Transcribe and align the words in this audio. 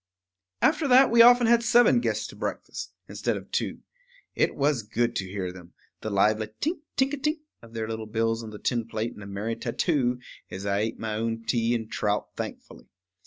After 0.63 0.87
that 0.87 1.11
we 1.11 1.19
had 1.19 1.27
often 1.27 1.61
seven 1.61 1.99
guests 1.99 2.25
to 2.29 2.35
breakfast, 2.35 2.91
instead 3.07 3.37
of 3.37 3.51
two. 3.51 3.81
It 4.33 4.55
was 4.55 4.81
good 4.81 5.15
to 5.17 5.25
hear 5.29 5.51
them, 5.51 5.73
the 6.01 6.09
lively 6.09 6.47
tink, 6.59 6.79
tink 6.97 7.13
a 7.13 7.17
tink 7.17 7.41
of 7.61 7.73
their 7.75 7.87
little 7.87 8.07
bills 8.07 8.41
on 8.43 8.49
the 8.49 8.57
tin 8.57 8.87
plate 8.87 9.13
in 9.15 9.21
a 9.21 9.27
merry 9.27 9.55
tattoo, 9.55 10.17
as 10.49 10.65
I 10.65 10.79
ate 10.79 10.97
my 10.97 11.13
own 11.13 11.43
tea 11.45 11.75
and 11.75 11.87
trout 11.91 12.29
thankfully. 12.35 12.87